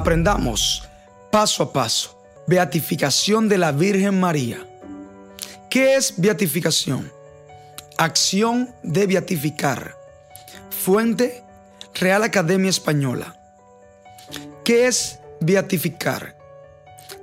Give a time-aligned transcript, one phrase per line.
[0.00, 0.88] Aprendamos
[1.30, 2.18] paso a paso.
[2.46, 4.66] Beatificación de la Virgen María.
[5.68, 7.12] ¿Qué es beatificación?
[7.98, 9.94] Acción de beatificar.
[10.70, 11.44] Fuente
[11.92, 13.38] Real Academia Española.
[14.64, 16.34] ¿Qué es beatificar?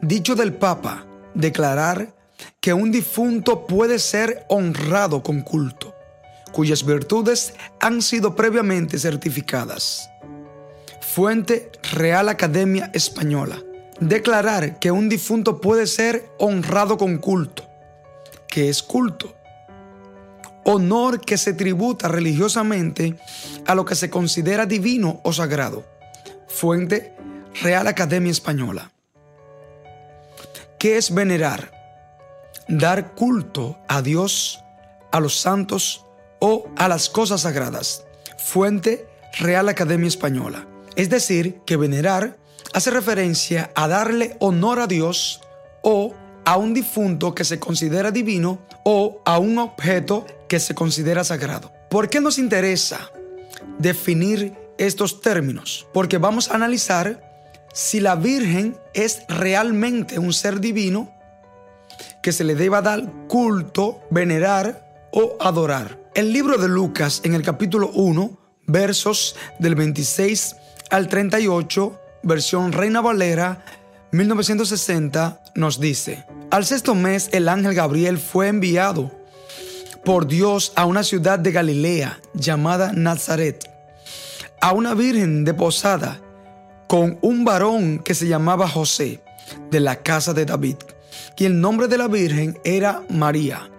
[0.00, 1.04] Dicho del Papa,
[1.34, 2.14] declarar
[2.62, 5.94] que un difunto puede ser honrado con culto,
[6.52, 10.08] cuyas virtudes han sido previamente certificadas.
[11.02, 13.62] Fuente Real Academia Española.
[14.00, 17.68] Declarar que un difunto puede ser honrado con culto.
[18.48, 19.34] ¿Qué es culto?
[20.64, 23.18] Honor que se tributa religiosamente
[23.66, 25.84] a lo que se considera divino o sagrado.
[26.46, 27.14] Fuente
[27.60, 28.90] Real Academia Española.
[30.78, 31.72] ¿Qué es venerar?
[32.68, 34.64] Dar culto a Dios,
[35.10, 36.06] a los santos
[36.38, 38.04] o a las cosas sagradas.
[38.38, 39.06] Fuente
[39.38, 40.68] Real Academia Española.
[40.96, 42.38] Es decir, que venerar
[42.72, 45.40] hace referencia a darle honor a Dios
[45.82, 51.24] o a un difunto que se considera divino o a un objeto que se considera
[51.24, 51.72] sagrado.
[51.88, 53.10] ¿Por qué nos interesa
[53.78, 55.86] definir estos términos?
[55.92, 57.22] Porque vamos a analizar
[57.72, 61.10] si la Virgen es realmente un ser divino
[62.22, 65.98] que se le deba dar culto, venerar o adorar.
[66.14, 70.56] El libro de Lucas en el capítulo 1, versos del 26
[70.92, 73.64] al 38, versión Reina Valera,
[74.10, 79.10] 1960, nos dice, al sexto mes el ángel Gabriel fue enviado
[80.04, 83.70] por Dios a una ciudad de Galilea llamada Nazaret,
[84.60, 86.20] a una virgen deposada
[86.88, 89.22] con un varón que se llamaba José,
[89.70, 90.76] de la casa de David,
[91.38, 93.70] y el nombre de la virgen era María.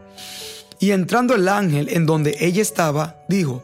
[0.79, 3.63] Y entrando el ángel en donde ella estaba, dijo,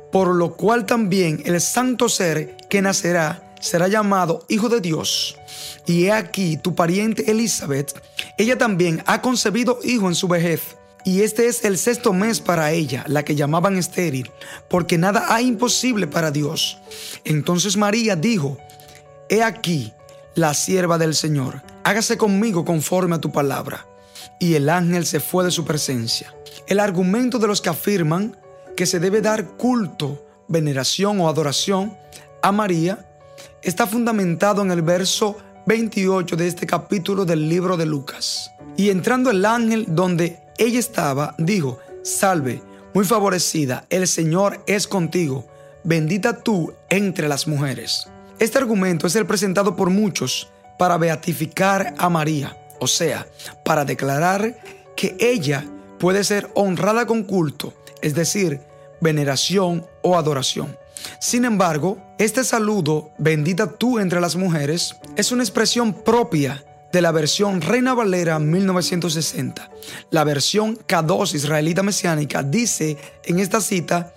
[0.11, 5.37] por lo cual también el santo ser que nacerá será llamado Hijo de Dios.
[5.85, 7.93] Y he aquí tu pariente Elizabeth,
[8.37, 10.77] ella también ha concebido hijo en su vejez.
[11.03, 14.29] Y este es el sexto mes para ella, la que llamaban estéril,
[14.67, 16.77] porque nada hay imposible para Dios.
[17.23, 18.57] Entonces María dijo,
[19.27, 19.93] He aquí
[20.35, 23.87] la sierva del Señor, hágase conmigo conforme a tu palabra.
[24.39, 26.33] Y el ángel se fue de su presencia.
[26.67, 28.37] El argumento de los que afirman
[28.75, 31.95] que se debe dar culto, veneración o adoración
[32.41, 33.05] a María
[33.61, 38.51] está fundamentado en el verso 28 de este capítulo del libro de Lucas.
[38.77, 42.61] Y entrando el ángel donde ella estaba, dijo, salve,
[42.93, 45.45] muy favorecida, el Señor es contigo,
[45.83, 48.07] bendita tú entre las mujeres.
[48.39, 50.49] Este argumento es el presentado por muchos
[50.79, 53.27] para beatificar a María, o sea,
[53.63, 54.59] para declarar
[54.95, 55.63] que ella
[55.99, 58.61] puede ser honrada con culto es decir,
[58.99, 60.77] veneración o adoración.
[61.19, 67.11] Sin embargo, este saludo, bendita tú entre las mujeres, es una expresión propia de la
[67.11, 69.69] versión Reina Valera 1960.
[70.09, 74.13] La versión K2 israelita mesiánica dice en esta cita,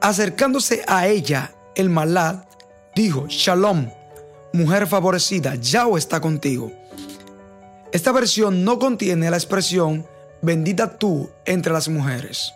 [0.00, 2.44] acercándose a ella, el malad
[2.94, 3.90] dijo, Shalom,
[4.52, 6.72] mujer favorecida, Yahweh está contigo.
[7.92, 10.06] Esta versión no contiene la expresión
[10.42, 12.54] bendita tú entre las mujeres.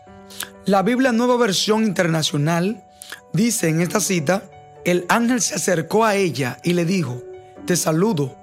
[0.69, 2.85] La Biblia Nueva Versión Internacional
[3.33, 4.43] dice en esta cita,
[4.85, 7.23] el ángel se acercó a ella y le dijo,
[7.67, 8.37] te saludo,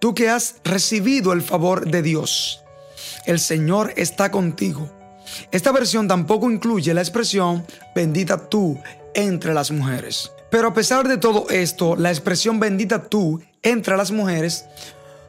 [0.00, 2.64] tú que has recibido el favor de Dios.
[3.24, 4.90] El Señor está contigo.
[5.52, 7.64] Esta versión tampoco incluye la expresión
[7.94, 8.76] bendita tú
[9.14, 10.32] entre las mujeres.
[10.50, 14.64] Pero a pesar de todo esto, la expresión bendita tú entre las mujeres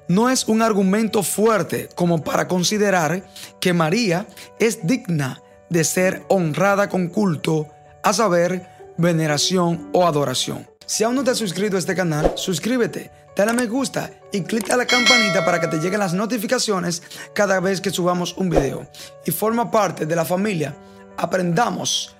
[0.07, 3.29] no es un argumento fuerte como para considerar
[3.59, 4.25] que María
[4.57, 5.39] es digna
[5.71, 7.67] de ser honrada con culto,
[8.03, 10.69] a saber, veneración o adoración.
[10.85, 14.41] Si aún no te has suscrito a este canal, suscríbete dale a me gusta y
[14.41, 17.01] clica la campanita para que te lleguen las notificaciones
[17.33, 18.87] cada vez que subamos un video.
[19.25, 20.75] Y forma parte de la familia.
[21.17, 22.15] Aprendamos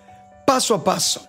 [0.45, 1.27] paso a paso.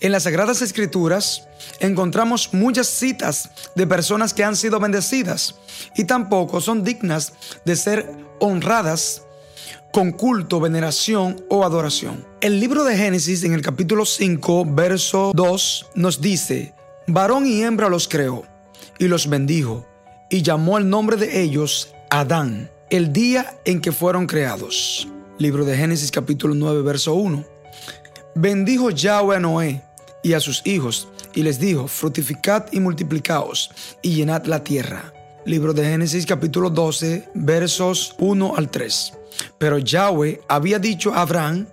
[0.00, 1.46] En las Sagradas Escrituras
[1.80, 5.54] encontramos muchas citas de personas que han sido bendecidas
[5.96, 7.32] y tampoco son dignas
[7.64, 9.22] de ser honradas
[9.92, 12.24] con culto, veneración o adoración.
[12.40, 16.74] El libro de Génesis en el capítulo 5, verso 2 nos dice,
[17.06, 18.44] varón y hembra los creó
[18.98, 19.86] y los bendijo
[20.30, 25.08] y llamó el nombre de ellos Adán, el día en que fueron creados.
[25.38, 27.44] Libro de Génesis capítulo 9, verso 1.
[28.34, 29.82] Bendijo Yahweh a Noé
[30.22, 33.70] y a sus hijos y les dijo, fructificad y multiplicaos
[34.02, 35.12] y llenad la tierra.
[35.46, 39.14] Libro de Génesis capítulo 12, versos 1 al 3.
[39.58, 41.66] Pero Yahweh había dicho a Abraham,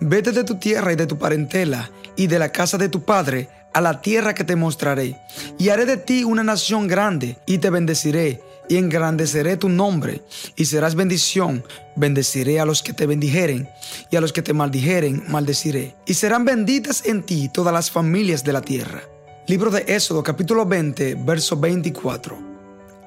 [0.00, 3.48] vete de tu tierra y de tu parentela y de la casa de tu padre
[3.72, 5.16] a la tierra que te mostraré,
[5.58, 10.22] y haré de ti una nación grande, y te bendeciré, y engrandeceré tu nombre,
[10.56, 11.64] y serás bendición.
[11.96, 13.68] Bendeciré a los que te bendijeren,
[14.10, 15.94] y a los que te maldijeren, maldeciré.
[16.06, 19.02] Y serán benditas en ti todas las familias de la tierra.
[19.46, 22.38] Libro de Éxodo capítulo 20, verso 24.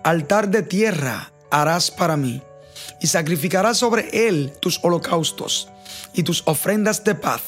[0.04, 2.42] Altar de tierra harás para mí
[3.04, 5.68] y sacrificarás sobre él tus holocaustos
[6.14, 7.42] y tus ofrendas de paz,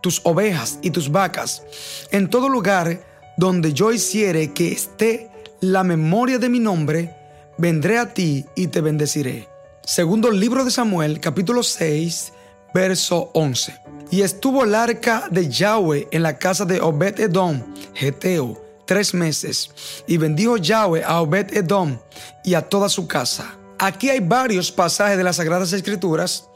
[0.00, 1.62] tus ovejas y tus vacas,
[2.10, 3.04] en todo lugar
[3.36, 7.14] donde yo hiciere que esté la memoria de mi nombre,
[7.58, 9.48] vendré a ti y te bendeciré.
[9.84, 12.32] Segundo libro de Samuel, capítulo 6,
[12.72, 13.78] verso 11.
[14.10, 17.62] Y estuvo el arca de Yahweh en la casa de Obed Edom,
[17.92, 19.70] Geteo, tres meses,
[20.06, 21.98] y bendijo Yahweh a Obed Edom
[22.42, 23.58] y a toda su casa.
[23.78, 26.48] Aquí hay varios pasajes de las Sagradas Escrituras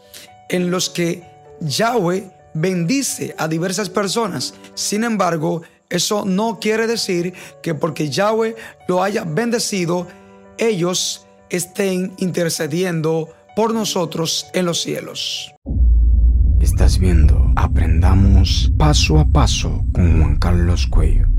[0.49, 1.22] en los que
[1.61, 4.55] Yahweh bendice a diversas personas.
[4.75, 8.56] Sin embargo, eso no quiere decir que porque Yahweh
[8.88, 10.06] lo haya bendecido,
[10.58, 15.52] ellos estén intercediendo por nosotros en los cielos.
[16.61, 21.30] Estás viendo Aprendamos paso a paso con Juan Carlos Cuello.